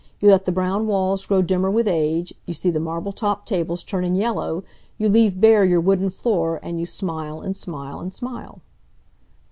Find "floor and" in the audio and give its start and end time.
6.09-6.79